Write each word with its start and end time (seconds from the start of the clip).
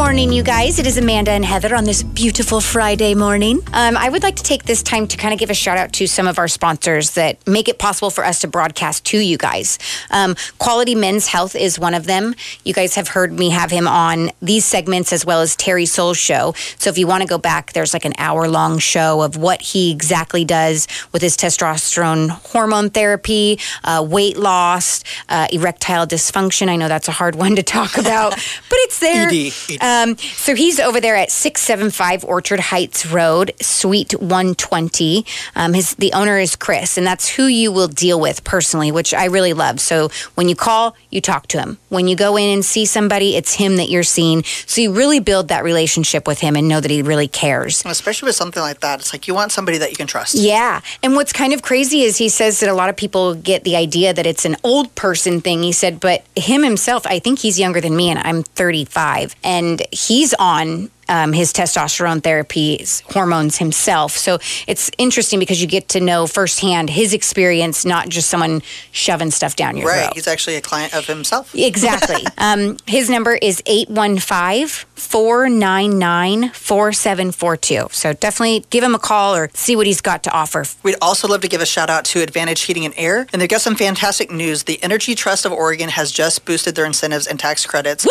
morning, 0.00 0.32
you 0.32 0.42
guys. 0.42 0.78
It 0.78 0.86
is 0.86 0.96
Amanda 0.96 1.30
and 1.30 1.44
Heather 1.44 1.74
on 1.76 1.84
this 1.84 2.02
beautiful 2.02 2.62
Friday 2.62 3.14
morning. 3.14 3.60
Um, 3.74 3.98
I 3.98 4.08
would 4.08 4.22
like 4.22 4.36
to 4.36 4.42
take 4.42 4.64
this 4.64 4.82
time 4.82 5.06
to 5.06 5.16
kind 5.18 5.34
of 5.34 5.38
give 5.38 5.50
a 5.50 5.54
shout 5.54 5.76
out 5.76 5.92
to 5.92 6.06
some 6.06 6.26
of 6.26 6.38
our 6.38 6.48
sponsors 6.48 7.10
that 7.10 7.46
make 7.46 7.68
it 7.68 7.78
possible 7.78 8.08
for 8.08 8.24
us 8.24 8.40
to 8.40 8.48
broadcast 8.48 9.04
to 9.04 9.18
you 9.18 9.36
guys. 9.36 9.78
Um, 10.10 10.36
Quality 10.56 10.94
Men's 10.94 11.26
Health 11.26 11.54
is 11.54 11.78
one 11.78 11.92
of 11.92 12.06
them. 12.06 12.34
You 12.64 12.72
guys 12.72 12.94
have 12.94 13.08
heard 13.08 13.38
me 13.38 13.50
have 13.50 13.70
him 13.70 13.86
on 13.86 14.30
these 14.40 14.64
segments 14.64 15.12
as 15.12 15.26
well 15.26 15.42
as 15.42 15.54
Terry 15.54 15.84
Soul's 15.84 16.16
show. 16.16 16.54
So 16.78 16.88
if 16.88 16.96
you 16.96 17.06
want 17.06 17.20
to 17.22 17.28
go 17.28 17.36
back, 17.36 17.74
there's 17.74 17.92
like 17.92 18.06
an 18.06 18.14
hour 18.16 18.48
long 18.48 18.78
show 18.78 19.20
of 19.20 19.36
what 19.36 19.60
he 19.60 19.92
exactly 19.92 20.46
does 20.46 20.88
with 21.12 21.20
his 21.20 21.36
testosterone 21.36 22.30
hormone 22.30 22.88
therapy, 22.88 23.60
uh, 23.84 24.02
weight 24.08 24.38
loss, 24.38 25.04
uh, 25.28 25.46
erectile 25.52 26.06
dysfunction. 26.06 26.70
I 26.70 26.76
know 26.76 26.88
that's 26.88 27.08
a 27.08 27.12
hard 27.12 27.34
one 27.34 27.54
to 27.56 27.62
talk 27.62 27.98
about, 27.98 28.30
but 28.70 28.78
it's 28.78 28.98
there. 28.98 29.28
ED. 29.30 29.89
Um, 29.90 30.16
so 30.16 30.54
he's 30.54 30.78
over 30.78 31.00
there 31.00 31.16
at 31.16 31.32
675 31.32 32.24
Orchard 32.24 32.60
Heights 32.60 33.06
Road, 33.06 33.52
Suite 33.60 34.12
120. 34.12 35.26
Um, 35.56 35.74
his 35.74 35.96
the 35.96 36.12
owner 36.12 36.38
is 36.38 36.54
Chris, 36.54 36.96
and 36.96 37.04
that's 37.04 37.28
who 37.28 37.46
you 37.46 37.72
will 37.72 37.88
deal 37.88 38.20
with 38.20 38.44
personally, 38.44 38.92
which 38.92 39.12
I 39.12 39.24
really 39.24 39.52
love. 39.52 39.80
So 39.80 40.10
when 40.36 40.48
you 40.48 40.54
call, 40.54 40.94
you 41.10 41.20
talk 41.20 41.46
to 41.48 41.60
him. 41.60 41.78
When 41.88 42.08
you 42.08 42.16
go 42.16 42.36
in 42.36 42.50
and 42.50 42.64
see 42.64 42.86
somebody, 42.86 43.36
it's 43.36 43.54
him 43.54 43.76
that 43.76 43.88
you're 43.88 44.02
seeing. 44.02 44.44
So 44.44 44.80
you 44.80 44.92
really 44.92 45.20
build 45.20 45.48
that 45.48 45.64
relationship 45.64 46.26
with 46.26 46.40
him 46.40 46.56
and 46.56 46.68
know 46.68 46.80
that 46.80 46.90
he 46.90 47.02
really 47.02 47.28
cares. 47.28 47.82
Especially 47.84 48.26
with 48.26 48.36
something 48.36 48.62
like 48.62 48.80
that, 48.80 49.00
it's 49.00 49.12
like 49.12 49.28
you 49.28 49.34
want 49.34 49.52
somebody 49.52 49.78
that 49.78 49.90
you 49.90 49.96
can 49.96 50.06
trust. 50.06 50.34
Yeah. 50.34 50.80
And 51.02 51.14
what's 51.14 51.32
kind 51.32 51.52
of 51.52 51.62
crazy 51.62 52.02
is 52.02 52.16
he 52.16 52.28
says 52.28 52.60
that 52.60 52.68
a 52.68 52.74
lot 52.74 52.88
of 52.88 52.96
people 52.96 53.34
get 53.34 53.64
the 53.64 53.76
idea 53.76 54.14
that 54.14 54.26
it's 54.26 54.44
an 54.44 54.56
old 54.62 54.94
person 54.94 55.40
thing. 55.40 55.62
He 55.62 55.72
said, 55.72 56.00
but 56.00 56.24
him 56.36 56.62
himself, 56.62 57.06
I 57.06 57.18
think 57.18 57.40
he's 57.40 57.58
younger 57.58 57.80
than 57.80 57.96
me 57.96 58.10
and 58.10 58.18
I'm 58.18 58.42
35. 58.42 59.34
And 59.42 59.82
he's 59.92 60.34
on 60.34 60.90
um, 61.10 61.32
his 61.32 61.52
testosterone 61.52 62.22
therapy 62.22 62.82
hormones 63.06 63.58
himself. 63.58 64.16
So 64.16 64.38
it's 64.66 64.90
interesting 64.96 65.40
because 65.40 65.60
you 65.60 65.66
get 65.66 65.88
to 65.90 66.00
know 66.00 66.26
firsthand 66.26 66.88
his 66.88 67.12
experience, 67.12 67.84
not 67.84 68.08
just 68.08 68.30
someone 68.30 68.62
shoving 68.92 69.30
stuff 69.30 69.56
down 69.56 69.76
your 69.76 69.86
throat. 69.86 69.92
Right. 69.92 70.02
throat. 70.04 70.14
He's 70.14 70.28
actually 70.28 70.56
a 70.56 70.60
client 70.60 70.94
of 70.94 71.06
himself. 71.06 71.54
Exactly. 71.54 72.24
um, 72.38 72.76
his 72.86 73.10
number 73.10 73.34
is 73.34 73.62
815 73.66 74.86
499 74.94 76.50
4742. 76.50 77.88
So 77.90 78.12
definitely 78.12 78.64
give 78.70 78.84
him 78.84 78.94
a 78.94 78.98
call 78.98 79.34
or 79.34 79.50
see 79.54 79.74
what 79.74 79.86
he's 79.86 80.00
got 80.00 80.22
to 80.24 80.32
offer. 80.32 80.64
We'd 80.82 80.96
also 81.02 81.26
love 81.26 81.40
to 81.40 81.48
give 81.48 81.60
a 81.60 81.66
shout 81.66 81.90
out 81.90 82.04
to 82.06 82.22
Advantage 82.22 82.62
Heating 82.62 82.84
and 82.84 82.94
Air. 82.96 83.26
And 83.32 83.42
they've 83.42 83.48
got 83.48 83.60
some 83.60 83.74
fantastic 83.74 84.30
news. 84.30 84.64
The 84.64 84.82
Energy 84.82 85.14
Trust 85.14 85.44
of 85.44 85.52
Oregon 85.52 85.88
has 85.88 86.12
just 86.12 86.44
boosted 86.44 86.76
their 86.76 86.84
incentives 86.84 87.26
and 87.26 87.40
tax 87.40 87.66
credits 87.66 88.06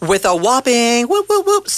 with 0.00 0.24
a 0.24 0.34
whopping 0.34 1.08
whoop, 1.08 1.28
whoop, 1.28 1.46
whoop, 1.46 1.68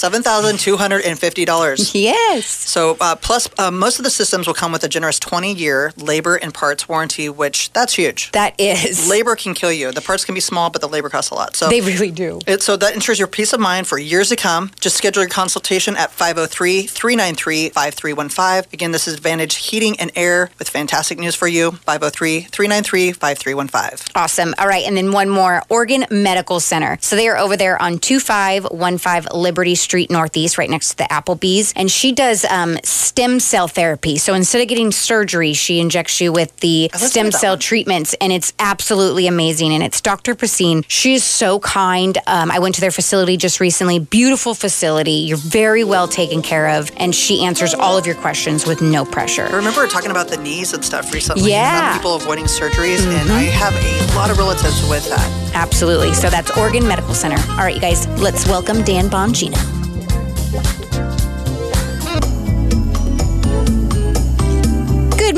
$7,250. 0.63 1.91
Yes. 2.03 2.45
So, 2.47 2.97
uh, 2.99 3.15
plus, 3.15 3.47
uh, 3.57 3.71
most 3.71 3.97
of 3.99 4.03
the 4.03 4.09
systems 4.09 4.45
will 4.47 4.53
come 4.53 4.71
with 4.71 4.83
a 4.83 4.89
generous 4.89 5.19
20 5.19 5.53
year 5.53 5.93
labor 5.97 6.35
and 6.35 6.53
parts 6.53 6.87
warranty, 6.89 7.29
which 7.29 7.71
that's 7.73 7.93
huge. 7.93 8.31
That 8.31 8.59
is. 8.59 9.07
labor 9.07 9.35
can 9.35 9.53
kill 9.53 9.71
you. 9.71 9.91
The 9.91 10.01
parts 10.01 10.25
can 10.25 10.35
be 10.35 10.41
small, 10.41 10.69
but 10.69 10.81
the 10.81 10.87
labor 10.89 11.09
costs 11.09 11.31
a 11.31 11.35
lot. 11.35 11.55
So, 11.55 11.69
They 11.69 11.81
really 11.81 12.11
do. 12.11 12.39
It, 12.47 12.61
so 12.63 12.75
that 12.77 12.93
ensures 12.93 13.19
your 13.19 13.27
peace 13.27 13.53
of 13.53 13.59
mind 13.59 13.87
for 13.87 13.97
years 13.97 14.29
to 14.29 14.35
come. 14.35 14.71
Just 14.79 14.97
schedule 14.97 15.21
your 15.23 15.29
consultation 15.29 15.95
at 15.95 16.11
503-393-5315. 16.11 18.73
Again, 18.73 18.91
this 18.91 19.07
is 19.07 19.13
Advantage 19.15 19.55
Heating 19.55 19.99
and 19.99 20.11
Air 20.15 20.49
with 20.59 20.69
fantastic 20.69 21.17
news 21.19 21.35
for 21.35 21.47
you. 21.47 21.71
503-393-5315. 21.71 24.11
Awesome. 24.15 24.53
All 24.57 24.67
right. 24.67 24.85
And 24.85 24.97
then 24.97 25.11
one 25.11 25.29
more 25.29 25.61
Oregon 25.69 26.05
Medical 26.09 26.59
Center. 26.59 26.97
So 27.01 27.15
they 27.15 27.27
are 27.29 27.37
over 27.37 27.55
there 27.57 27.79
on 27.81 27.97
2515 27.99 29.39
Liberty 29.39 29.75
Street 29.75 30.09
Northeast, 30.11 30.42
right 30.57 30.69
next 30.69 30.89
to 30.91 30.97
the 30.97 31.03
Applebee's. 31.05 31.73
And 31.75 31.89
she 31.89 32.11
does 32.11 32.45
um, 32.45 32.77
stem 32.83 33.39
cell 33.39 33.67
therapy. 33.67 34.17
So 34.17 34.33
instead 34.33 34.61
of 34.61 34.67
getting 34.67 34.91
surgery, 34.91 35.53
she 35.53 35.79
injects 35.79 36.19
you 36.21 36.31
with 36.31 36.55
the 36.57 36.89
stem 36.93 37.31
cell 37.31 37.53
one. 37.53 37.59
treatments. 37.59 38.13
And 38.21 38.31
it's 38.31 38.53
absolutely 38.59 39.27
amazing. 39.27 39.73
And 39.73 39.83
it's 39.83 40.01
Dr. 40.01 40.35
Pacine. 40.35 40.83
She 40.87 41.13
is 41.13 41.23
so 41.23 41.59
kind. 41.59 42.17
Um, 42.27 42.51
I 42.51 42.59
went 42.59 42.75
to 42.75 42.81
their 42.81 42.91
facility 42.91 43.37
just 43.37 43.59
recently. 43.59 43.99
Beautiful 43.99 44.53
facility. 44.53 45.11
You're 45.11 45.37
very 45.37 45.83
well 45.83 46.07
taken 46.07 46.41
care 46.41 46.69
of. 46.69 46.91
And 46.97 47.13
she 47.15 47.43
answers 47.45 47.73
all 47.73 47.97
of 47.97 48.05
your 48.05 48.15
questions 48.15 48.65
with 48.65 48.81
no 48.81 49.05
pressure. 49.05 49.45
I 49.45 49.55
remember 49.55 49.87
talking 49.87 50.11
about 50.11 50.27
the 50.27 50.37
knees 50.37 50.73
and 50.73 50.83
stuff 50.83 51.13
recently. 51.13 51.51
Yeah. 51.51 51.89
Mm-hmm. 51.91 51.97
People 51.97 52.15
avoiding 52.15 52.45
surgeries, 52.45 53.05
and 53.05 53.31
I 53.31 53.43
have 53.43 53.73
a 53.75 54.15
lot 54.15 54.29
of 54.29 54.37
relatives 54.37 54.87
with 54.89 55.07
that. 55.09 55.51
Absolutely. 55.53 56.13
So 56.13 56.29
that's 56.29 56.55
Oregon 56.57 56.87
Medical 56.87 57.13
Center. 57.13 57.37
All 57.51 57.57
right, 57.57 57.75
you 57.75 57.81
guys, 57.81 58.07
let's 58.21 58.47
welcome 58.47 58.83
Dan 58.83 59.09
Bongino. 59.09 59.72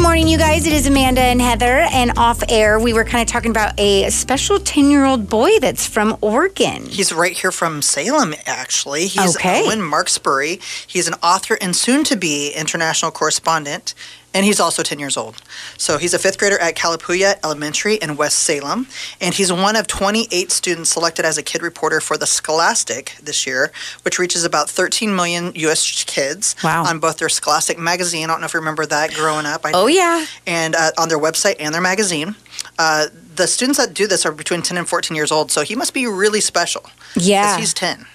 Morning, 0.05 0.27
you 0.27 0.37
guys. 0.37 0.67
It 0.67 0.73
is 0.73 0.85
Amanda 0.85 1.19
and 1.19 1.41
Heather. 1.41 1.79
And 1.91 2.15
off 2.15 2.43
air, 2.47 2.79
we 2.79 2.93
were 2.93 3.03
kind 3.05 3.27
of 3.27 3.31
talking 3.31 3.49
about 3.49 3.73
a 3.79 4.07
special 4.11 4.59
10 4.59 4.91
year 4.91 5.03
old 5.03 5.27
boy 5.27 5.57
that's 5.59 5.87
from 5.87 6.15
Oregon. 6.21 6.85
He's 6.85 7.11
right 7.11 7.35
here 7.35 7.51
from 7.51 7.81
Salem, 7.81 8.35
actually. 8.45 9.07
He's 9.07 9.35
Okay. 9.35 9.65
Owen 9.65 9.81
Marksbury. 9.81 10.59
He's 10.85 11.07
an 11.07 11.15
author 11.23 11.57
and 11.59 11.75
soon 11.75 12.03
to 12.03 12.15
be 12.15 12.51
international 12.55 13.09
correspondent, 13.09 13.95
and 14.35 14.45
he's 14.45 14.59
also 14.59 14.83
10 14.83 14.99
years 14.99 15.17
old. 15.17 15.41
So 15.77 15.97
he's 15.97 16.13
a 16.13 16.19
fifth 16.19 16.37
grader 16.37 16.59
at 16.59 16.75
Kalapuya 16.75 17.39
Elementary 17.43 17.95
in 17.95 18.17
West 18.17 18.37
Salem, 18.39 18.87
and 19.21 19.33
he's 19.33 19.51
one 19.51 19.75
of 19.75 19.87
28 19.87 20.51
students 20.51 20.89
selected 20.91 21.25
as 21.25 21.37
a 21.37 21.43
kid 21.43 21.63
reporter 21.63 21.99
for 22.01 22.17
the 22.17 22.25
Scholastic 22.27 23.15
this 23.23 23.47
year, 23.47 23.71
which 24.03 24.19
reaches 24.19 24.43
about 24.43 24.69
13 24.69 25.15
million 25.15 25.51
U.S. 25.55 26.03
kids 26.03 26.55
Wow. 26.63 26.83
on 26.85 26.99
both 26.99 27.17
their 27.17 27.29
Scholastic 27.29 27.79
magazine. 27.79 28.25
I 28.25 28.27
don't 28.33 28.41
know 28.41 28.45
if 28.45 28.53
you 28.53 28.59
remember 28.59 28.85
that 28.85 29.13
growing 29.13 29.45
up. 29.45 29.65
I 29.65 29.71
Oh, 29.73 29.87
yeah. 29.87 30.25
and 30.45 30.75
uh, 30.75 30.91
on 30.97 31.09
their 31.09 31.19
website 31.19 31.55
and 31.59 31.73
their 31.73 31.81
magazine. 31.81 32.35
Uh, 32.77 33.07
the 33.35 33.47
students 33.47 33.77
that 33.79 33.93
do 33.93 34.05
this 34.07 34.25
are 34.25 34.31
between 34.33 34.61
10 34.61 34.77
and 34.77 34.87
14 34.87 35.15
years 35.15 35.31
old, 35.31 35.49
so 35.51 35.61
he 35.63 35.75
must 35.75 35.93
be 35.93 36.05
really 36.07 36.41
special. 36.41 36.83
Yeah. 37.15 37.57
he's 37.57 37.73
10. 37.73 38.05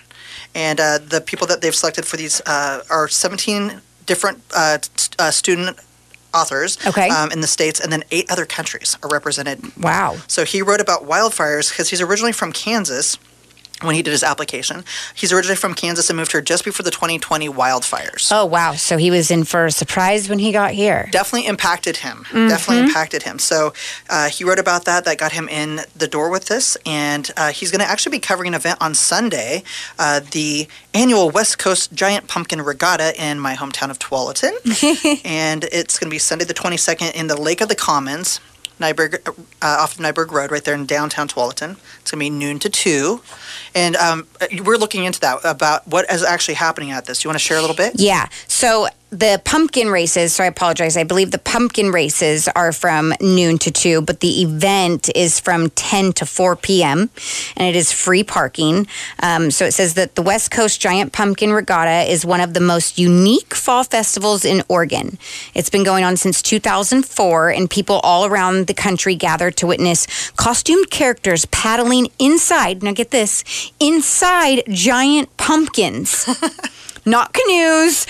And 0.55 0.81
uh, 0.81 0.99
the 0.99 1.21
people 1.21 1.47
that 1.47 1.61
they've 1.63 1.75
selected 1.75 2.05
for 2.05 2.17
these 2.17 2.41
uh, 2.47 2.83
are 2.91 3.09
17 3.09 3.81
different 4.07 4.43
uh, 4.55 4.79
uh, 5.19 5.31
student 5.31 5.79
authors 6.35 6.79
Okay. 6.87 7.09
um, 7.09 7.31
in 7.33 7.41
the 7.41 7.47
States, 7.47 7.81
and 7.81 7.93
then 7.93 8.03
eight 8.11 8.31
other 8.31 8.47
countries 8.47 8.97
are 9.03 9.09
represented. 9.09 9.61
Wow. 9.77 10.17
So 10.27 10.45
he 10.45 10.63
wrote 10.63 10.81
about 10.81 11.07
wildfires 11.07 11.71
because 11.71 11.91
he's 11.91 12.01
originally 12.01 12.33
from 12.33 12.53
Kansas 12.53 13.19
when 13.83 13.95
he 13.95 14.03
did 14.03 14.11
his 14.11 14.23
application. 14.23 14.85
He's 15.15 15.33
originally 15.33 15.57
from 15.57 15.75
Kansas 15.75 16.11
and 16.11 16.17
moved 16.17 16.33
here 16.33 16.41
just 16.41 16.65
before 16.65 16.85
the 16.85 16.91
2020 16.91 17.49
wildfires. 17.49 18.29
Oh, 18.33 18.45
wow. 18.47 18.75
So 18.75 18.97
he 18.97 19.11
was 19.11 19.31
in 19.31 19.45
for 19.45 19.67
a 19.67 19.71
surprise 19.71 20.29
when 20.29 20.39
he 20.39 20.53
got 20.53 20.73
here. 20.73 21.09
definitely 21.11 21.49
impacted 21.49 21.99
him. 21.99 22.19
Mm-hmm. 22.29 22.49
Definitely 22.49 22.85
impacted 22.85 23.23
him. 23.23 23.39
So 23.39 23.73
uh, 24.09 24.29
he 24.29 24.45
wrote 24.45 24.59
about 24.59 24.85
that. 24.85 25.05
That 25.05 25.19
got 25.19 25.33
him 25.33 25.49
in 25.49 25.81
the 25.97 26.07
door 26.09 26.31
with 26.31 26.47
this, 26.47 26.77
and 26.87 27.31
uh, 27.37 27.51
he's 27.51 27.71
going 27.71 27.81
to 27.81 27.87
actually 27.87 28.13
be 28.13 28.21
covering 28.21 28.49
an 28.49 28.55
event 28.55 28.79
on 28.81 28.95
Sunday, 28.95 29.63
uh, 29.99 30.21
the 30.31 30.69
annual 30.95 31.31
West 31.31 31.59
Coast 31.59 31.93
Giant 31.93 32.29
Pumpkin 32.29 32.61
Regatta 32.61 33.15
in 33.23 33.39
my 33.41 33.55
hometown 33.55 33.91
of 33.91 33.99
Tualatin, 33.99 34.53
and 35.25 35.65
it's 35.65 35.99
going 35.99 36.09
to 36.11 36.15
be 36.15 36.19
Sunday 36.19 36.45
the 36.45 36.55
twenty 36.55 36.77
second 36.77 37.09
in 37.15 37.27
the 37.29 37.41
Lake 37.41 37.61
of 37.61 37.69
the 37.69 37.75
Commons. 37.75 38.41
Nyberg, 38.81 39.29
uh, 39.29 39.33
off 39.63 39.99
of 39.99 40.05
Nyberg 40.05 40.31
Road, 40.33 40.51
right 40.51 40.65
there 40.65 40.75
in 40.75 40.87
downtown 40.87 41.29
Tualatin. 41.29 41.77
It's 42.01 42.11
going 42.11 42.19
to 42.19 42.19
be 42.19 42.31
noon 42.31 42.59
to 42.61 42.71
two, 42.71 43.21
and 43.75 43.97
um, 43.97 44.27
we're 44.65 44.77
looking 44.79 45.05
into 45.05 45.21
that 45.21 45.39
about 45.45 45.87
what 45.87 46.11
is 46.11 46.25
actually 46.25 46.55
happening 46.55 46.91
at 46.91 47.05
this. 47.05 47.23
You 47.23 47.29
want 47.29 47.39
to 47.39 47.45
share 47.45 47.59
a 47.59 47.61
little 47.61 47.77
bit? 47.77 47.95
Yeah. 47.97 48.29
So 48.49 48.89
the 49.11 49.43
pumpkin 49.45 49.89
races, 49.89 50.35
so 50.35 50.45
I 50.45 50.47
apologize. 50.47 50.97
I 50.97 51.03
believe 51.03 51.33
the 51.33 51.39
pumpkin 51.39 51.91
races 51.91 52.49
are 52.55 52.73
from 52.73 53.13
noon 53.21 53.59
to 53.59 53.71
2, 53.71 54.03
but 54.03 54.21
the 54.21 54.43
event 54.43 55.11
is 55.17 55.41
from 55.41 55.71
10 55.71 56.13
to 56.15 56.27
4 56.27 56.57
p.m. 56.57 57.11
and 57.57 57.69
it 57.69 57.77
is 57.77 57.91
free 57.91 58.23
parking. 58.23 58.87
Um, 59.21 59.51
so 59.51 59.65
it 59.67 59.73
says 59.73 59.95
that 59.95 60.15
the 60.15 60.23
West 60.23 60.53
Coast 60.53 60.81
Giant 60.81 61.13
Pumpkin 61.13 61.53
Regatta 61.53 62.11
is 62.11 62.25
one 62.25 62.41
of 62.41 62.55
the 62.55 62.61
most 62.61 62.99
unique 62.99 63.53
fall 63.55 63.83
festivals 63.83 64.45
in 64.45 64.63
Oregon. 64.69 65.19
It's 65.55 65.71
been 65.71 65.85
going 65.85 66.05
on 66.05 66.17
since 66.17 66.41
2004, 66.41 67.51
and 67.51 67.69
people 67.69 68.01
all 68.05 68.27
around 68.27 68.69
the 68.69 68.75
country 68.75 69.17
gather 69.17 69.51
to 69.51 69.67
witness 69.67 70.31
costumed 70.33 70.91
characters 70.91 71.47
paddling 71.47 72.09
inside. 72.21 72.83
Now, 72.83 72.93
get 72.93 73.11
this 73.11 73.73
inside 73.81 74.63
giant 74.69 75.37
pumpkins. 75.37 76.29
not 77.07 77.33
canoes. 77.33 78.07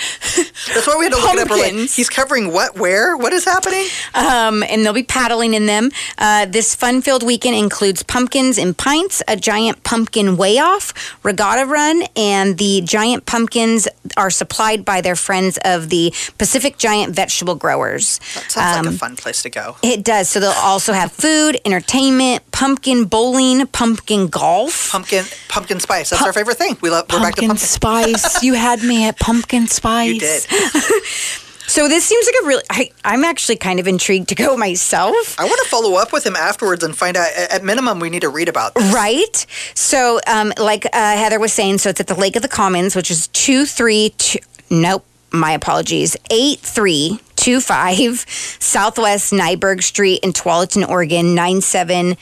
That's 0.73 0.87
why 0.87 0.95
we 0.97 1.05
had 1.05 1.13
to 1.13 1.19
look 1.19 1.33
it 1.33 1.39
up. 1.39 1.49
Like, 1.49 1.73
he's 1.89 2.09
covering 2.09 2.51
what? 2.53 2.75
Where? 2.77 3.15
What 3.17 3.33
is 3.33 3.45
happening? 3.45 3.85
um, 4.13 4.63
and 4.63 4.85
they'll 4.85 4.93
be 4.93 5.03
paddling 5.03 5.53
in 5.53 5.65
them. 5.65 5.91
Uh, 6.17 6.45
this 6.45 6.75
fun 6.75 7.01
filled 7.01 7.23
weekend 7.23 7.55
includes 7.55 8.03
pumpkins 8.03 8.57
in 8.57 8.73
pints, 8.73 9.21
a 9.27 9.35
giant 9.35 9.83
pumpkin 9.83 10.37
weigh 10.37 10.57
off, 10.59 10.93
regatta 11.23 11.65
run, 11.65 12.03
and 12.15 12.57
the 12.57 12.81
giant 12.81 13.25
pumpkins 13.25 13.87
are 14.17 14.29
supplied 14.29 14.83
by 14.85 15.01
their 15.01 15.15
friends 15.15 15.57
of 15.63 15.89
the 15.89 16.13
Pacific 16.37 16.77
Giant 16.77 17.15
Vegetable 17.15 17.55
Growers. 17.55 18.19
That 18.35 18.51
sounds 18.51 18.77
Um, 18.77 18.85
like 18.85 18.95
a 18.95 18.97
fun 18.97 19.15
place 19.15 19.41
to 19.43 19.49
go. 19.49 19.77
It 19.83 20.03
does. 20.03 20.29
So 20.29 20.39
they'll 20.39 20.51
also 20.51 20.93
have 20.93 21.11
food, 21.11 21.59
entertainment, 21.65 22.49
pumpkin 22.51 23.05
bowling, 23.05 23.67
pumpkin 23.67 24.27
golf. 24.27 24.91
Pumpkin, 24.91 25.25
pumpkin 25.47 25.79
spice. 25.79 26.09
That's 26.09 26.21
our 26.21 26.33
favorite 26.33 26.57
thing. 26.57 26.77
We 26.81 26.89
love. 26.89 27.05
We're 27.11 27.19
back 27.19 27.35
to 27.35 27.41
pumpkin. 27.41 27.57
spice. 27.57 28.43
you 28.43 28.53
had 28.53 28.80
me 28.83 29.07
at 29.07 29.19
pumpkin 29.19 29.67
spice. 29.67 30.13
You 30.13 30.19
did. 30.19 30.47
So 31.71 31.87
this 31.87 32.03
seems 32.03 32.25
like 32.25 32.35
a 32.43 32.47
really. 32.47 32.63
I, 32.69 32.91
I'm 33.05 33.23
actually 33.23 33.55
kind 33.55 33.79
of 33.79 33.87
intrigued 33.87 34.27
to 34.27 34.35
go 34.35 34.57
myself. 34.57 35.39
I 35.39 35.45
want 35.45 35.57
to 35.63 35.69
follow 35.69 35.95
up 35.95 36.11
with 36.11 36.25
him 36.25 36.35
afterwards 36.35 36.83
and 36.83 36.93
find 36.93 37.15
out. 37.15 37.29
At 37.33 37.53
at 37.53 37.63
minimum, 37.63 38.01
we 38.01 38.09
need 38.09 38.23
to 38.23 38.29
read 38.29 38.49
about 38.49 38.75
this. 38.75 38.93
Right. 38.93 39.45
So, 39.73 40.19
um, 40.27 40.51
like 40.57 40.85
uh, 40.85 40.89
Heather 40.91 41.39
was 41.39 41.53
saying, 41.53 41.77
so 41.77 41.89
it's 41.89 42.01
at 42.01 42.07
the 42.07 42.15
Lake 42.15 42.35
of 42.35 42.41
the 42.41 42.49
Commons, 42.49 42.93
which 42.93 43.09
is 43.09 43.27
two 43.29 43.65
three 43.65 44.13
two. 44.17 44.39
Nope, 44.69 45.05
my 45.31 45.53
apologies. 45.53 46.17
Eight 46.29 46.59
three 46.59 47.21
two 47.41 47.59
five 47.59 48.23
Southwest 48.59 49.33
Nyberg 49.33 49.83
Street 49.83 50.19
in 50.23 50.31
Tualatin, 50.31 50.87
Oregon 50.87 51.35
nine 51.35 51.59
seven 51.61 52.15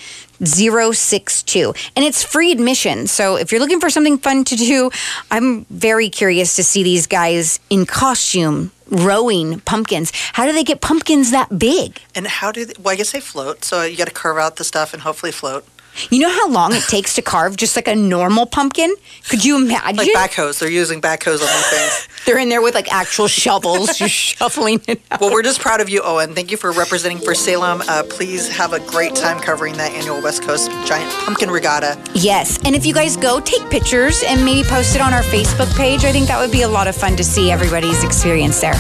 zero 0.44 0.92
six 0.94 1.44
two, 1.44 1.74
and 1.96 2.06
it's 2.06 2.24
free 2.24 2.52
admission. 2.52 3.06
So, 3.06 3.36
if 3.36 3.52
you're 3.52 3.62
looking 3.62 3.82
for 3.82 3.90
something 3.90 4.18
fun 4.18 4.46
to 4.46 4.56
do, 4.56 4.90
I'm 5.30 5.66
very 5.66 6.10
curious 6.10 6.56
to 6.56 6.64
see 6.64 6.84
these 6.84 7.06
guys 7.06 7.60
in 7.70 7.86
costume 7.86 8.72
rowing 8.90 9.60
pumpkins. 9.60 10.12
How 10.34 10.46
do 10.46 10.54
they 10.54 10.64
get 10.64 10.82
pumpkins 10.82 11.32
that 11.32 11.60
big? 11.60 12.00
And 12.16 12.26
how 12.26 12.52
do? 12.52 12.66
They, 12.66 12.74
well, 12.82 12.94
I 12.94 12.96
guess 12.96 13.12
they 13.12 13.20
float. 13.20 13.64
So 13.66 13.84
you 13.84 13.98
got 13.98 14.08
to 14.08 14.14
carve 14.14 14.38
out 14.38 14.56
the 14.56 14.64
stuff 14.64 14.94
and 14.94 15.04
hopefully 15.04 15.32
float. 15.32 15.66
You 16.10 16.20
know 16.20 16.30
how 16.30 16.50
long 16.50 16.74
it 16.74 16.84
takes 16.84 17.16
to 17.16 17.22
carve 17.22 17.56
just 17.58 17.76
like 17.76 17.88
a 17.88 17.96
normal 17.96 18.46
pumpkin? 18.46 18.94
Could 19.30 19.44
you 19.44 19.58
imagine? 19.58 19.98
Like 19.98 20.10
backhoes. 20.10 20.60
They're 20.60 20.70
using 20.70 21.02
backhoes 21.02 21.42
on 21.42 21.48
these 21.48 21.70
things. 21.70 22.08
They're 22.26 22.40
in 22.40 22.50
there 22.50 22.62
with 22.62 22.76
like 22.76 22.92
actual 22.94 23.28
shovels, 23.28 23.98
just 23.98 24.14
shuffling 24.14 24.82
it 24.88 25.02
out. 25.12 25.22
Well, 25.22 25.32
we're 25.32 25.44
just 25.44 25.60
proud 25.60 25.82
of 25.82 25.90
you, 25.90 26.02
Owen. 26.04 26.34
Thank 26.36 26.52
you 26.52 26.58
for 26.58 26.72
representing 26.72 27.20
for 27.20 27.34
Salem. 27.36 27.82
Uh, 27.88 28.04
please 28.10 28.48
have 28.50 28.74
a 28.74 28.80
great 28.80 29.16
time 29.16 29.40
covering 29.40 29.76
that 29.78 29.92
annual 29.92 30.22
West 30.22 30.44
Coast 30.44 30.72
Giant 30.86 31.12
Pumpkin 31.24 31.50
Regatta. 31.50 31.98
Yes, 32.14 32.60
and 32.66 32.76
if 32.76 32.86
you 32.86 32.94
guys 32.94 33.18
go, 33.18 33.40
take 33.40 33.70
pictures 33.70 34.24
and 34.26 34.44
maybe 34.46 34.68
post 34.68 34.96
it 34.96 35.02
on 35.02 35.14
our 35.14 35.24
Facebook 35.24 35.76
page. 35.76 36.04
I 36.06 36.12
think 36.12 36.28
that 36.28 36.40
would 36.40 36.52
be 36.52 36.64
a 36.64 36.70
lot 36.70 36.88
of 36.88 36.96
fun 36.96 37.16
to 37.18 37.24
see 37.24 37.52
everybody's 37.52 38.04
experience 38.04 38.60
there. 38.62 38.76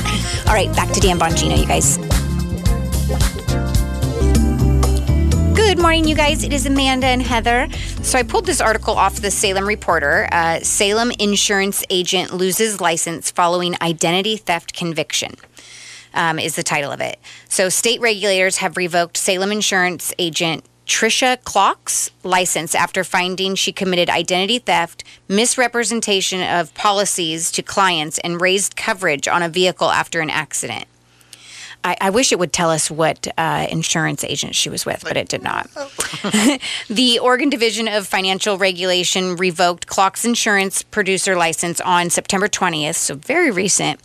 All 0.48 0.54
right, 0.54 0.74
back 0.76 0.92
to 0.92 1.00
Dan 1.00 1.20
Bongino, 1.20 1.58
you 1.58 1.66
guys. 1.68 1.98
Good 5.80 5.84
morning, 5.84 6.10
you 6.10 6.16
guys. 6.16 6.44
It 6.44 6.52
is 6.52 6.66
Amanda 6.66 7.08
and 7.08 7.22
Heather. 7.22 7.70
So 8.04 8.20
I 8.20 8.24
pulled 8.24 8.46
this 8.46 8.60
article 8.60 8.96
off 8.96 9.22
the 9.22 9.32
Salem 9.32 9.66
Reporter. 9.66 10.28
Uh, 10.30 10.60
Salem 10.60 11.10
insurance 11.20 11.86
agent 11.90 12.34
loses 12.34 12.82
license 12.82 13.32
following 13.32 13.76
identity 13.82 14.36
theft 14.36 14.74
conviction. 14.74 15.36
Um, 16.14 16.38
is 16.38 16.58
the 16.58 16.64
title 16.64 16.92
of 16.92 17.00
it. 17.00 17.18
So 17.48 17.70
state 17.70 18.02
regulators 18.02 18.58
have 18.58 18.76
revoked 18.76 19.16
Salem 19.16 19.54
insurance 19.54 20.14
agent 20.20 20.66
Trisha 20.86 21.42
Clock's 21.46 22.12
license 22.24 22.76
after 22.76 23.06
finding 23.06 23.56
she 23.56 23.72
committed 23.72 24.10
identity 24.10 24.60
theft, 24.60 25.06
misrepresentation 25.30 26.42
of 26.42 26.74
policies 26.74 27.52
to 27.52 27.64
clients, 27.64 28.20
and 28.20 28.42
raised 28.42 28.76
coverage 28.76 29.30
on 29.30 29.42
a 29.42 29.48
vehicle 29.48 29.90
after 29.90 30.20
an 30.20 30.30
accident. 30.30 30.88
I, 31.84 31.98
I 32.02 32.10
wish 32.10 32.32
it 32.32 32.40
would 32.40 32.52
tell 32.52 32.70
us 32.70 32.92
what 32.92 33.28
uh, 33.38 33.68
insurance 33.70 34.24
agent 34.24 34.56
she 34.56 34.70
was 34.70 34.86
with, 34.86 35.04
but 35.04 35.16
it 35.18 35.30
did 35.30 35.42
not. 35.42 35.70
the 36.90 37.20
Oregon 37.20 37.50
Division 37.50 37.88
of 37.88 38.06
Financial 38.06 38.58
Regulation 38.58 39.36
revoked 39.36 39.88
Clock's 39.88 40.26
insurance 40.26 40.84
producer 40.84 41.36
license 41.36 41.80
on 41.82 42.10
September 42.10 42.48
20th, 42.48 42.96
so 42.96 43.16
very 43.16 43.52
recent. 43.52 44.00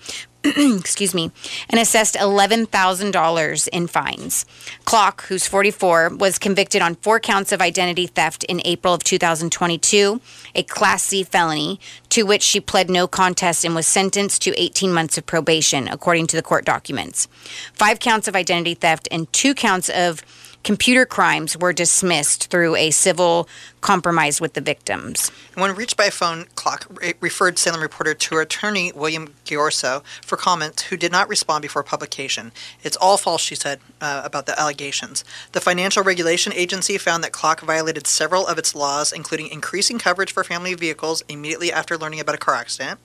excuse 0.56 1.14
me, 1.14 1.30
and 1.70 1.80
assessed 1.80 2.16
$11,000 2.16 3.68
in 3.68 3.86
fines. 3.86 4.44
Clock, 4.84 5.24
who's 5.24 5.46
44, 5.46 6.16
was 6.16 6.38
convicted 6.38 6.82
on 6.82 6.96
four 6.96 7.18
counts 7.18 7.50
of 7.50 7.62
identity 7.62 8.06
theft 8.06 8.44
in 8.44 8.60
April 8.66 8.92
of 8.92 9.02
2022, 9.02 10.20
a 10.54 10.62
Class 10.64 11.02
C 11.02 11.22
felony, 11.22 11.80
to 12.10 12.24
which 12.24 12.42
she 12.42 12.60
pled 12.60 12.90
no 12.90 13.06
contest 13.06 13.64
and 13.64 13.74
was 13.74 13.86
sentenced 13.86 14.42
to 14.42 14.60
18 14.60 14.92
months 14.92 15.16
of 15.16 15.24
probation, 15.24 15.88
according 15.88 16.26
to 16.26 16.36
the 16.36 16.42
court 16.42 16.66
documents. 16.66 17.26
Five 17.72 17.98
counts 17.98 18.28
of 18.28 18.36
identity 18.36 18.74
theft 18.74 19.08
and 19.10 19.32
two 19.32 19.54
counts 19.54 19.88
of 19.88 20.20
computer 20.64 21.04
crimes 21.04 21.56
were 21.56 21.72
dismissed 21.72 22.48
through 22.50 22.74
a 22.74 22.90
civil 22.90 23.46
compromise 23.82 24.40
with 24.40 24.54
the 24.54 24.60
victims. 24.62 25.30
When 25.54 25.74
reached 25.76 25.96
by 25.96 26.08
phone, 26.08 26.46
Clock 26.54 26.86
re- 26.88 27.14
referred 27.20 27.58
Salem 27.58 27.82
reporter 27.82 28.14
to 28.14 28.38
attorney, 28.38 28.90
William 28.92 29.34
Giorso, 29.44 30.02
for 30.22 30.36
comment, 30.36 30.80
who 30.88 30.96
did 30.96 31.12
not 31.12 31.28
respond 31.28 31.62
before 31.62 31.82
publication. 31.82 32.50
It's 32.82 32.96
all 32.96 33.18
false, 33.18 33.42
she 33.42 33.54
said, 33.54 33.80
uh, 34.00 34.22
about 34.24 34.46
the 34.46 34.58
allegations. 34.58 35.22
The 35.52 35.60
Financial 35.60 36.02
Regulation 36.02 36.52
Agency 36.54 36.96
found 36.96 37.22
that 37.22 37.32
Clock 37.32 37.60
violated 37.60 38.06
several 38.06 38.46
of 38.46 38.56
its 38.56 38.74
laws, 38.74 39.12
including 39.12 39.48
increasing 39.48 39.98
coverage 39.98 40.32
for 40.32 40.42
family 40.42 40.74
vehicles 40.74 41.22
immediately 41.28 41.70
after 41.70 41.98
learning 41.98 42.20
about 42.20 42.34
a 42.34 42.38
car 42.38 42.54
accident, 42.54 42.98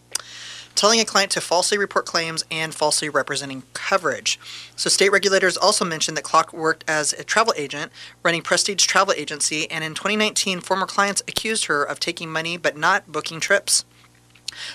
telling 0.79 1.01
a 1.01 1.05
client 1.05 1.29
to 1.29 1.41
falsely 1.41 1.77
report 1.77 2.05
claims, 2.05 2.45
and 2.49 2.73
falsely 2.73 3.09
representing 3.09 3.63
coverage. 3.73 4.39
So, 4.77 4.89
state 4.89 5.11
regulators 5.11 5.57
also 5.57 5.83
mentioned 5.83 6.15
that 6.15 6.23
Clock 6.23 6.53
worked 6.53 6.85
as 6.87 7.11
a 7.11 7.25
travel 7.25 7.53
agent, 7.57 7.91
running 8.23 8.41
Prestige 8.41 8.85
Travel 8.85 9.13
Agency, 9.17 9.69
and 9.69 9.83
in 9.83 9.93
2019, 9.93 10.61
former 10.61 10.85
clients 10.85 11.21
accused 11.27 11.65
her 11.65 11.83
of 11.83 11.99
taking 11.99 12.31
money 12.31 12.55
but 12.55 12.77
not 12.77 13.11
booking 13.11 13.41
trips. 13.41 13.83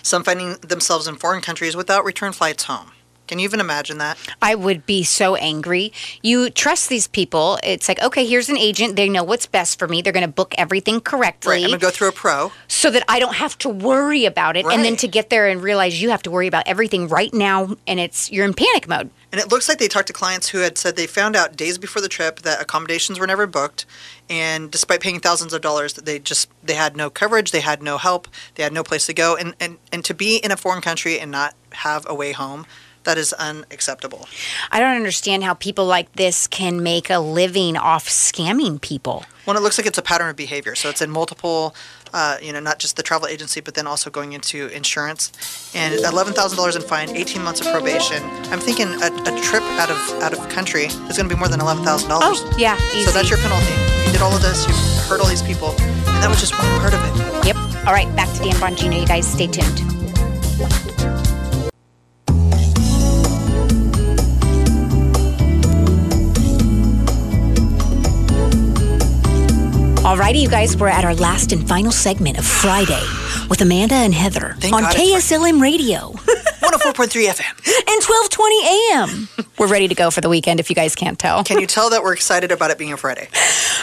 Some 0.02 0.24
finding 0.24 0.56
themselves 0.56 1.08
in 1.08 1.16
foreign 1.16 1.40
countries 1.40 1.74
without 1.74 2.04
return 2.04 2.32
flights 2.32 2.64
home. 2.64 2.92
Can 3.26 3.38
you 3.38 3.44
even 3.44 3.60
imagine 3.60 3.98
that? 3.98 4.18
I 4.42 4.54
would 4.54 4.84
be 4.86 5.02
so 5.02 5.34
angry. 5.36 5.92
You 6.22 6.50
trust 6.50 6.88
these 6.88 7.06
people. 7.06 7.58
It's 7.62 7.88
like, 7.88 8.02
okay, 8.02 8.26
here's 8.26 8.48
an 8.48 8.58
agent. 8.58 8.96
They 8.96 9.08
know 9.08 9.24
what's 9.24 9.46
best 9.46 9.78
for 9.78 9.88
me. 9.88 10.02
They're 10.02 10.12
going 10.12 10.26
to 10.26 10.32
book 10.32 10.54
everything 10.58 11.00
correctly 11.00 11.50
Right, 11.50 11.64
I'm 11.64 11.70
gonna 11.70 11.80
go 11.80 11.90
through 11.90 12.08
a 12.08 12.12
pro. 12.12 12.52
so 12.68 12.90
that 12.90 13.04
I 13.08 13.18
don't 13.18 13.34
have 13.36 13.56
to 13.58 13.68
worry 13.68 14.24
about 14.26 14.56
it. 14.56 14.66
And 14.66 14.84
then 14.84 14.96
to 14.96 15.08
get 15.08 15.30
there 15.30 15.48
and 15.48 15.62
realize 15.62 16.00
you 16.00 16.10
have 16.10 16.22
to 16.24 16.30
worry 16.30 16.46
about 16.46 16.64
everything 16.66 17.08
right 17.08 17.32
now 17.32 17.76
and 17.86 17.98
it's 17.98 18.30
you're 18.30 18.44
in 18.44 18.54
panic 18.54 18.88
mode. 18.88 19.10
And 19.32 19.40
it 19.40 19.50
looks 19.50 19.68
like 19.68 19.78
they 19.78 19.88
talked 19.88 20.06
to 20.08 20.12
clients 20.12 20.50
who 20.50 20.58
had 20.58 20.78
said 20.78 20.94
they 20.94 21.06
found 21.08 21.34
out 21.34 21.56
days 21.56 21.76
before 21.76 22.00
the 22.00 22.08
trip 22.08 22.40
that 22.42 22.62
accommodations 22.62 23.18
were 23.18 23.26
never 23.26 23.48
booked, 23.48 23.84
and 24.30 24.70
despite 24.70 25.00
paying 25.00 25.18
thousands 25.18 25.52
of 25.52 25.60
dollars, 25.60 25.94
that 25.94 26.04
they 26.06 26.20
just 26.20 26.48
they 26.62 26.74
had 26.74 26.96
no 26.96 27.10
coverage, 27.10 27.50
they 27.50 27.60
had 27.60 27.82
no 27.82 27.98
help, 27.98 28.28
they 28.54 28.62
had 28.62 28.72
no 28.72 28.84
place 28.84 29.06
to 29.06 29.14
go, 29.14 29.34
and 29.36 29.54
and 29.58 29.78
and 29.90 30.04
to 30.04 30.14
be 30.14 30.36
in 30.36 30.52
a 30.52 30.56
foreign 30.56 30.82
country 30.82 31.18
and 31.18 31.32
not 31.32 31.54
have 31.72 32.06
a 32.08 32.14
way 32.14 32.30
home, 32.30 32.64
that 33.04 33.18
is 33.18 33.32
unacceptable. 33.34 34.28
I 34.70 34.80
don't 34.80 34.96
understand 34.96 35.44
how 35.44 35.54
people 35.54 35.86
like 35.86 36.12
this 36.14 36.46
can 36.46 36.82
make 36.82 37.10
a 37.10 37.18
living 37.18 37.76
off 37.76 38.08
scamming 38.08 38.80
people. 38.80 39.24
Well, 39.46 39.56
it 39.56 39.60
looks 39.60 39.78
like 39.78 39.86
it's 39.86 39.98
a 39.98 40.02
pattern 40.02 40.30
of 40.30 40.36
behavior. 40.36 40.74
So 40.74 40.88
it's 40.88 41.02
in 41.02 41.10
multiple, 41.10 41.74
uh, 42.14 42.38
you 42.40 42.52
know, 42.52 42.60
not 42.60 42.78
just 42.78 42.96
the 42.96 43.02
travel 43.02 43.28
agency, 43.28 43.60
but 43.60 43.74
then 43.74 43.86
also 43.86 44.08
going 44.08 44.32
into 44.32 44.68
insurance. 44.68 45.30
And 45.74 45.94
eleven 45.94 46.32
thousand 46.32 46.56
dollars 46.56 46.76
in 46.76 46.82
fine, 46.82 47.10
eighteen 47.14 47.42
months 47.42 47.60
of 47.60 47.66
probation. 47.70 48.22
I'm 48.50 48.60
thinking 48.60 48.88
a, 48.88 49.06
a 49.06 49.40
trip 49.42 49.62
out 49.62 49.90
of 49.90 49.98
out 50.22 50.32
of 50.32 50.48
country 50.48 50.84
is 50.86 51.16
going 51.16 51.28
to 51.28 51.34
be 51.34 51.38
more 51.38 51.48
than 51.48 51.60
eleven 51.60 51.84
thousand 51.84 52.08
dollars. 52.08 52.40
Oh, 52.40 52.54
yeah, 52.58 52.76
easy. 52.94 53.04
So 53.04 53.10
that's 53.12 53.28
your 53.28 53.38
penalty. 53.38 53.74
You 54.06 54.12
did 54.12 54.22
all 54.22 54.34
of 54.34 54.40
this. 54.40 54.66
You 54.66 54.72
hurt 55.08 55.20
all 55.20 55.28
these 55.28 55.42
people, 55.42 55.70
and 55.70 56.22
that 56.22 56.28
was 56.30 56.40
just 56.40 56.54
one 56.58 56.80
part 56.80 56.94
of 56.94 57.00
it. 57.04 57.46
Yep. 57.46 57.56
All 57.86 57.92
right, 57.92 58.08
back 58.16 58.32
to 58.34 58.38
Dan 58.42 58.54
Bongino. 58.54 58.98
You 58.98 59.06
guys 59.06 59.30
stay 59.30 59.46
tuned. 59.46 59.93
Alrighty, 70.04 70.42
you 70.42 70.48
guys, 70.50 70.76
we're 70.76 70.88
at 70.88 71.04
our 71.04 71.14
last 71.14 71.52
and 71.52 71.66
final 71.66 71.90
segment 71.90 72.36
of 72.38 72.44
Friday 72.44 73.02
with 73.48 73.62
Amanda 73.62 73.94
and 73.94 74.12
Heather 74.12 74.54
Thank 74.58 74.74
on 74.74 74.82
God 74.82 74.94
it's 74.96 75.30
KSLM 75.30 75.62
Radio 75.62 76.08
One 76.08 76.72
hundred 76.72 76.80
four 76.82 76.92
point 76.92 77.10
three 77.10 77.26
FM. 77.26 77.48
and 77.56 78.02
1220 78.02 78.66
AM. 78.66 79.28
We're 79.58 79.66
ready 79.66 79.88
to 79.88 79.94
go 79.94 80.10
for 80.10 80.20
the 80.20 80.28
weekend 80.28 80.60
if 80.60 80.68
you 80.68 80.76
guys 80.76 80.94
can't 80.94 81.18
tell. 81.18 81.42
Can 81.44 81.58
you 81.58 81.66
tell 81.66 81.88
that 81.90 82.02
we're 82.02 82.12
excited 82.14 82.52
about 82.52 82.70
it 82.70 82.76
being 82.78 82.92
a 82.92 82.96
Friday? 82.98 83.28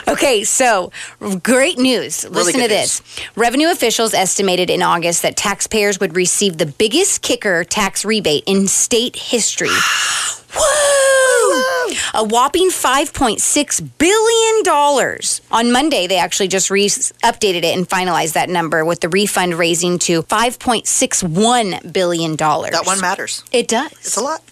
Okay, 0.07 0.43
so 0.43 0.91
great 1.41 1.79
news. 1.79 2.23
Listen 2.29 2.53
to 2.53 2.59
good 2.61 2.71
this. 2.71 3.01
Revenue 3.35 3.71
officials 3.71 4.13
estimated 4.13 4.69
in 4.69 4.83
August 4.83 5.23
that 5.23 5.35
taxpayers 5.37 5.99
would 5.99 6.15
receive 6.15 6.57
the 6.57 6.65
biggest 6.67 7.23
kicker 7.23 7.63
tax 7.63 8.05
rebate 8.05 8.43
in 8.45 8.67
state 8.67 9.15
history. 9.15 9.69
Woo! 11.87 11.95
A 12.13 12.23
whopping 12.23 12.69
$5.6 12.69 13.89
billion. 13.97 15.41
On 15.51 15.71
Monday, 15.71 16.07
they 16.07 16.17
actually 16.17 16.47
just 16.47 16.69
re- 16.69 16.87
updated 16.87 17.63
it 17.63 17.77
and 17.77 17.87
finalized 17.87 18.33
that 18.33 18.49
number 18.49 18.83
with 18.85 19.01
the 19.01 19.09
refund 19.09 19.55
raising 19.55 19.99
to 19.99 20.23
$5.61 20.23 21.93
billion. 21.93 22.35
That 22.35 22.83
one 22.85 23.01
matters. 23.01 23.43
It 23.51 23.67
does. 23.67 23.91
It's 23.93 24.17
a 24.17 24.21
lot. 24.21 24.45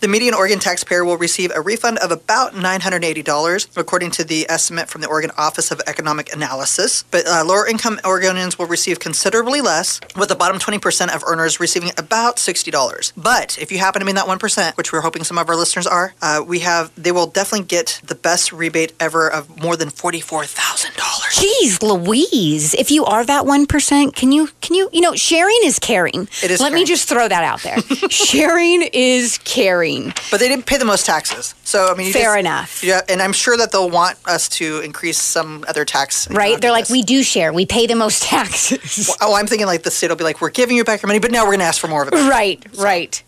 the 0.00 0.08
median 0.08 0.34
Oregon 0.34 0.58
taxpayer 0.58 1.04
will 1.04 1.16
receive 1.16 1.52
a 1.54 1.60
refund 1.60 1.98
of 1.98 2.10
about 2.10 2.52
$980, 2.52 3.76
according 3.76 4.10
to 4.12 4.24
the 4.24 4.46
estimate 4.48 4.88
from 4.88 5.00
the 5.00 5.08
Oregon 5.08 5.30
Office 5.36 5.70
of 5.70 5.80
Economic 5.86 6.32
Analysis. 6.32 7.04
But 7.10 7.26
uh, 7.26 7.44
lower 7.44 7.66
income 7.66 7.98
Oregonians 8.04 8.58
will 8.58 8.66
receive 8.66 9.00
considerably 9.00 9.60
less, 9.60 10.00
with 10.16 10.28
the 10.28 10.34
bottom 10.34 10.58
20% 10.58 11.14
of 11.14 11.22
earners 11.26 11.60
receiving 11.60 11.90
about 11.96 12.36
$60. 12.36 13.12
But 13.16 13.58
if 13.58 13.72
you 13.72 13.78
happen 13.78 14.00
to 14.00 14.06
be 14.06 14.10
in 14.10 14.16
that 14.16 14.26
1%, 14.26 14.76
which 14.76 14.92
we're 14.92 15.00
hoping 15.00 15.24
some 15.24 15.38
of 15.38 15.48
our 15.48 15.56
listeners 15.56 15.86
are, 15.86 16.14
uh, 16.22 16.44
we 16.48 16.60
have 16.60 16.90
they 16.96 17.12
will 17.12 17.26
definitely 17.26 17.66
get 17.66 18.00
the 18.04 18.14
best 18.14 18.52
rebate 18.52 18.92
ever 18.98 19.28
of 19.30 19.62
more 19.62 19.76
than 19.76 19.88
$44,000. 19.90 20.96
Jeez 20.96 21.82
Louise, 21.82 22.74
if 22.74 22.90
you 22.90 23.04
are 23.04 23.24
that 23.24 23.44
1%, 23.44 24.14
can 24.14 24.32
you, 24.32 24.48
can 24.60 24.74
you, 24.74 24.88
you 24.92 25.00
know, 25.00 25.14
sharing 25.14 25.58
is 25.64 25.78
caring. 25.78 26.22
It 26.42 26.50
is 26.50 26.60
Let 26.60 26.72
me 26.72 26.84
just 26.84 27.08
throw 27.08 27.28
that 27.28 27.44
out 27.44 27.62
there. 27.62 27.78
sharing 28.10 28.82
is 28.92 29.38
caring. 29.44 30.12
But 30.30 30.40
they 30.40 30.48
didn't 30.48 30.66
pay 30.66 30.78
the 30.78 30.84
most 30.84 31.04
taxes. 31.06 31.54
So, 31.64 31.88
I 31.92 31.94
mean, 31.94 32.08
you 32.08 32.12
Fair 32.12 32.34
just- 32.34 32.38
enough. 32.40 32.84
Yeah, 32.84 33.02
and 33.08 33.20
I'm 33.20 33.32
sure 33.34 33.56
that 33.56 33.72
they'll 33.72 33.90
want 33.90 34.18
us 34.26 34.48
to 34.50 34.80
increase 34.80 35.18
some 35.20 35.64
other 35.68 35.84
tax. 35.84 36.28
Right? 36.30 36.60
They're 36.60 36.72
like, 36.72 36.84
this. 36.86 36.92
we 36.92 37.02
do 37.02 37.22
share. 37.22 37.52
We 37.52 37.66
pay 37.66 37.86
the 37.86 37.94
most 37.94 38.22
taxes. 38.24 39.14
Oh, 39.20 39.34
I'm 39.34 39.46
thinking 39.46 39.66
like 39.66 39.82
the 39.82 39.90
state 39.90 40.08
will 40.08 40.16
be 40.16 40.24
like, 40.24 40.40
we're 40.40 40.50
giving 40.50 40.76
you 40.76 40.84
back 40.84 41.02
your 41.02 41.08
money, 41.08 41.18
but 41.18 41.30
now 41.30 41.42
we're 41.44 41.50
going 41.50 41.60
to 41.60 41.66
ask 41.66 41.80
for 41.80 41.88
more 41.88 42.02
of 42.02 42.08
it. 42.12 42.14
right, 42.30 42.64
right. 42.78 43.22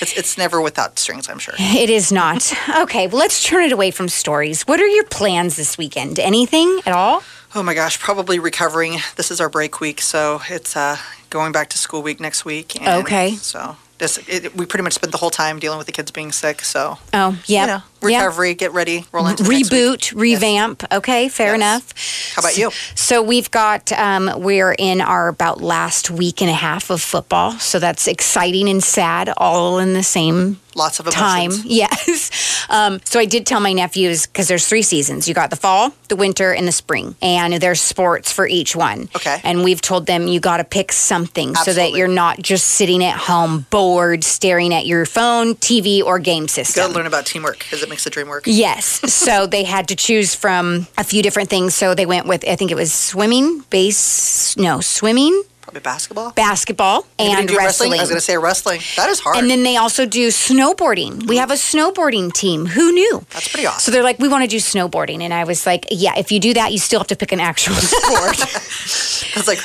It's, 0.00 0.12
it's 0.16 0.36
never 0.38 0.60
without 0.60 0.98
strings, 0.98 1.28
I'm 1.28 1.38
sure. 1.38 1.54
It 1.58 1.90
is 1.90 2.12
not. 2.12 2.52
Okay, 2.86 3.06
well, 3.06 3.18
let's 3.18 3.42
turn 3.42 3.64
it 3.64 3.72
away 3.72 3.90
from 3.90 4.08
stories. 4.08 4.62
What 4.62 4.80
are 4.80 4.86
your 4.86 5.04
plans 5.04 5.56
this 5.56 5.78
weekend? 5.78 6.18
Anything 6.18 6.80
at 6.86 6.92
all? 6.92 7.22
Oh 7.54 7.62
my 7.62 7.74
gosh, 7.74 7.98
probably 7.98 8.38
recovering. 8.38 8.98
This 9.16 9.30
is 9.30 9.40
our 9.40 9.48
break 9.48 9.80
week, 9.80 10.00
so 10.02 10.40
it's 10.48 10.76
uh, 10.76 10.96
going 11.30 11.52
back 11.52 11.70
to 11.70 11.78
school 11.78 12.02
week 12.02 12.20
next 12.20 12.44
week. 12.44 12.78
And 12.80 13.02
Okay. 13.04 13.30
So 13.36 13.76
this, 13.98 14.18
it, 14.28 14.54
we 14.54 14.66
pretty 14.66 14.82
much 14.82 14.92
spent 14.92 15.10
the 15.12 15.18
whole 15.18 15.30
time 15.30 15.58
dealing 15.58 15.78
with 15.78 15.86
the 15.86 15.92
kids 15.92 16.10
being 16.10 16.32
sick. 16.32 16.60
So 16.62 16.98
Oh, 17.14 17.38
yeah. 17.46 17.60
you 17.62 17.66
know, 17.66 17.82
recovery, 18.02 18.54
get 18.54 18.72
ready, 18.72 19.04
roll 19.12 19.26
into 19.26 19.42
the 19.42 19.48
next 19.50 19.70
week. 19.72 19.80
Reboot, 20.00 20.12
revamp. 20.20 20.84
Okay, 20.92 21.28
fair 21.28 21.48
Yes. 21.48 21.54
enough. 21.56 22.32
How 22.34 22.40
about 22.40 22.56
you? 22.58 22.70
So 22.94 23.22
we've 23.22 23.50
got, 23.50 23.92
um, 23.92 24.30
we're 24.36 24.72
in 24.78 25.00
our 25.00 25.28
about 25.28 25.60
last 25.62 26.10
week 26.10 26.40
and 26.40 26.50
a 26.50 26.54
half 26.54 26.90
of 26.90 27.00
football. 27.02 27.52
So 27.58 27.78
that's 27.78 28.06
exciting 28.06 28.68
and 28.68 28.82
sad 28.82 29.32
all 29.36 29.78
in 29.78 29.92
the 29.92 30.02
same 30.02 30.60
Lots 30.74 31.00
of 31.00 31.08
time. 31.08 31.52
Yes. 31.64 32.66
Um, 32.68 33.00
so 33.04 33.18
I 33.18 33.24
did 33.24 33.46
tell 33.46 33.60
my 33.60 33.72
nephews 33.72 34.26
because 34.26 34.46
there's 34.48 34.68
three 34.68 34.82
seasons. 34.82 35.26
You 35.26 35.32
got 35.32 35.48
the 35.48 35.56
fall, 35.56 35.94
the 36.08 36.16
winter, 36.16 36.52
and 36.52 36.68
the 36.68 36.72
spring, 36.72 37.14
and 37.22 37.54
there's 37.54 37.80
sports 37.80 38.30
for 38.30 38.46
each 38.46 38.76
one. 38.76 39.08
Okay. 39.16 39.40
And 39.42 39.64
we've 39.64 39.80
told 39.80 40.04
them 40.06 40.26
you 40.28 40.38
got 40.38 40.58
to 40.58 40.64
pick 40.64 40.92
something 40.92 41.54
so 41.54 41.72
that 41.72 41.92
you're 41.92 42.08
not 42.08 42.42
just 42.42 42.66
sitting 42.66 43.02
at 43.02 43.16
home 43.16 43.64
bored, 43.70 44.22
staring 44.22 44.74
at 44.74 44.84
your 44.84 45.06
phone, 45.06 45.54
TV, 45.54 46.02
or 46.02 46.18
game 46.18 46.46
system. 46.46 46.82
Got 46.82 46.88
to 46.88 46.94
learn 46.94 47.06
about 47.06 47.24
teamwork 47.24 47.58
because 47.60 47.82
it 47.82 47.88
makes 47.96 48.04
the 48.04 48.10
dream 48.10 48.28
work. 48.28 48.44
Yes. 48.46 49.12
so 49.12 49.46
they 49.54 49.64
had 49.64 49.88
to 49.88 49.96
choose 49.96 50.34
from 50.34 50.86
a 50.98 51.04
few 51.04 51.22
different 51.22 51.48
things. 51.48 51.74
So 51.74 51.94
they 51.94 52.06
went 52.06 52.26
with, 52.26 52.46
I 52.46 52.56
think 52.56 52.70
it 52.70 52.74
was 52.74 52.92
swimming, 52.92 53.60
base, 53.70 54.54
no, 54.58 54.80
swimming, 54.80 55.42
Probably 55.62 55.80
basketball. 55.80 56.30
basketball, 56.32 57.06
and 57.18 57.48
do 57.48 57.56
wrestling. 57.56 57.94
I 57.94 58.02
was 58.02 58.10
going 58.10 58.18
to 58.18 58.24
say 58.24 58.36
wrestling. 58.36 58.82
That 58.96 59.08
is 59.08 59.18
hard. 59.20 59.38
And 59.38 59.50
then 59.50 59.62
they 59.62 59.76
also 59.76 60.04
do 60.06 60.28
snowboarding. 60.28 61.26
We 61.26 61.36
hmm. 61.36 61.40
have 61.40 61.50
a 61.50 61.54
snowboarding 61.54 62.32
team. 62.32 62.66
Who 62.66 62.92
knew? 62.92 63.24
That's 63.30 63.48
pretty 63.48 63.66
awesome. 63.66 63.80
So 63.80 63.90
they're 63.90 64.04
like, 64.04 64.18
we 64.18 64.28
want 64.28 64.44
to 64.44 64.48
do 64.48 64.58
snowboarding. 64.58 65.22
And 65.22 65.32
I 65.32 65.44
was 65.44 65.66
like, 65.66 65.86
yeah, 65.90 66.12
if 66.18 66.30
you 66.30 66.38
do 66.38 66.54
that, 66.54 66.72
you 66.72 66.78
still 66.78 67.00
have 67.00 67.08
to 67.08 67.16
pick 67.16 67.32
an 67.32 67.40
actual 67.40 67.74
sport. 67.76 68.38
It's 68.38 69.48
like 69.48 69.58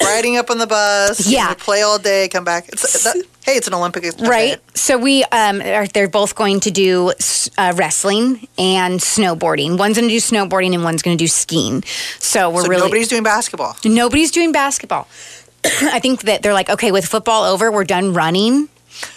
riding 0.00 0.36
up 0.36 0.50
on 0.50 0.58
the 0.58 0.66
bus. 0.66 1.26
Yeah. 1.26 1.54
play 1.54 1.82
all 1.82 1.98
day, 1.98 2.28
come 2.28 2.44
back. 2.44 2.68
It's, 2.68 3.02
that, 3.02 3.16
hey, 3.48 3.56
it's 3.56 3.66
an 3.66 3.74
Olympic 3.74 4.04
event. 4.04 4.28
right? 4.28 4.60
So 4.76 4.98
we, 4.98 5.24
um, 5.24 5.62
are, 5.62 5.86
they're 5.86 6.08
both 6.08 6.34
going 6.34 6.60
to 6.60 6.70
do 6.70 7.12
uh, 7.56 7.72
wrestling 7.76 8.46
and 8.58 9.00
snowboarding. 9.00 9.78
One's 9.78 9.96
going 9.96 10.08
to 10.08 10.14
do 10.14 10.20
snowboarding 10.20 10.74
and 10.74 10.84
one's 10.84 11.02
going 11.02 11.16
to 11.16 11.22
do 11.22 11.28
skiing. 11.28 11.82
So 12.18 12.50
we're 12.50 12.62
So 12.62 12.68
really 12.68 12.82
nobody's 12.82 13.08
doing 13.08 13.22
basketball. 13.22 13.76
Nobody's 13.84 14.30
doing 14.30 14.52
basketball. 14.52 15.08
I 15.64 15.98
think 15.98 16.22
that 16.22 16.42
they're 16.42 16.52
like, 16.52 16.68
okay, 16.68 16.92
with 16.92 17.06
football 17.06 17.44
over, 17.44 17.72
we're 17.72 17.84
done 17.84 18.12
running. 18.12 18.68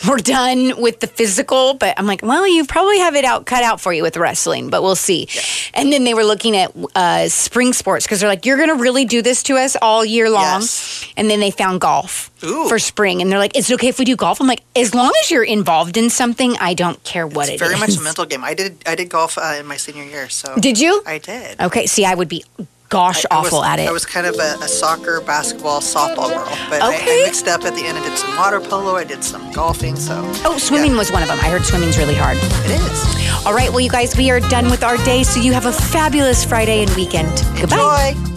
We're 0.08 0.18
done 0.18 0.82
with 0.82 1.00
the 1.00 1.08
physical, 1.08 1.74
but 1.74 1.98
I'm 1.98 2.06
like, 2.06 2.22
well, 2.24 2.48
you 2.48 2.66
probably 2.66 3.00
have 3.00 3.16
it 3.16 3.26
out 3.26 3.46
cut 3.46 3.64
out 3.64 3.80
for 3.80 3.94
you 3.94 4.04
with 4.04 4.18
wrestling, 4.18 4.70
but 4.70 4.82
we'll 4.82 4.96
see. 4.96 5.28
And 5.74 5.92
then 5.92 6.04
they 6.04 6.14
were 6.14 6.24
looking 6.24 6.56
at 6.58 6.72
uh, 6.96 7.30
spring 7.30 7.74
sports 7.74 8.06
because 8.06 8.20
they're 8.20 8.30
like, 8.30 8.46
you're 8.46 8.58
going 8.58 8.76
to 8.76 8.82
really 8.82 9.06
do 9.06 9.22
this 9.22 9.44
to 9.44 9.56
us 9.56 9.76
all 9.82 10.04
year 10.04 10.30
long. 10.30 10.62
Yes. 10.62 11.08
And 11.18 11.30
then 11.30 11.40
they 11.40 11.52
found 11.52 11.82
golf 11.82 12.32
Ooh. 12.44 12.68
for 12.68 12.80
spring, 12.80 13.22
and 13.22 13.32
they're 13.32 13.40
like, 13.40 13.58
is 13.58 13.70
it 13.70 13.74
okay 13.76 13.88
if 13.88 14.00
we 14.00 14.06
do 14.06 14.16
golf? 14.16 14.42
I'm 14.42 14.48
like, 14.48 14.64
as 14.76 14.94
long 14.96 15.12
as 15.24 15.32
you're 15.32 15.44
involved 15.44 15.98
in 15.98 16.10
something, 16.10 16.56
I 16.60 16.74
don't 16.74 17.02
care 17.04 17.28
what 17.28 17.50
It's 17.50 17.62
it 17.62 17.66
very 17.66 17.80
much 17.80 17.98
a 17.98 18.02
mental 18.02 18.26
game. 18.26 18.44
I 18.44 18.54
did 18.54 18.78
I 18.86 18.96
did 18.96 19.10
golf 19.10 19.38
uh, 19.38 19.56
in 19.60 19.66
my 19.68 19.78
senior 19.78 20.04
year, 20.04 20.30
so 20.30 20.56
Did 20.58 20.80
you? 20.80 21.04
I 21.06 21.18
did. 21.18 21.60
Okay, 21.60 21.86
see, 21.86 22.06
I 22.06 22.16
would 22.16 22.30
be 22.30 22.44
gosh 22.92 23.26
I 23.32 23.40
was- 23.40 23.48
awful 23.48 23.64
at 23.64 23.80
it. 23.80 23.88
I 23.90 23.92
was 23.92 24.06
kind 24.06 24.28
of 24.28 24.36
a, 24.36 24.58
a 24.62 24.68
soccer, 24.68 25.20
basketball, 25.22 25.82
softball 25.82 26.30
girl, 26.30 26.46
but 26.70 26.82
I, 26.84 26.94
Okay. 26.96 27.22
I 27.22 27.26
mixed 27.26 27.48
up 27.48 27.64
at 27.64 27.74
the 27.74 27.84
end. 27.84 27.98
I 27.98 28.08
did 28.08 28.18
some 28.18 28.36
water 28.38 28.60
polo. 28.62 28.96
I 28.96 29.04
did 29.04 29.24
some 29.24 29.52
golfing. 29.52 29.96
So 29.96 30.22
oh, 30.46 30.58
swimming 30.60 30.96
was 30.96 31.12
one 31.12 31.24
of 31.24 31.28
them. 31.30 31.40
I 31.42 31.50
heard 31.50 31.64
swimming's 31.66 31.98
really 31.98 32.16
hard. 32.16 32.38
it 32.38 32.70
is. 32.80 33.46
All 33.48 33.54
right, 33.56 33.70
well, 33.72 33.80
you 33.82 33.90
guys, 33.90 34.16
we 34.16 34.30
are 34.30 34.40
done 34.40 34.70
with 34.70 34.84
our 34.84 34.98
day, 34.98 35.24
so 35.24 35.40
you 35.40 35.54
have 35.54 35.66
a 35.66 35.72
fabulous 35.74 36.44
Friday 36.46 36.84
and 36.84 36.92
weekend. 36.96 37.32
Goodbye. 37.60 38.10
Enjoy. 38.16 38.31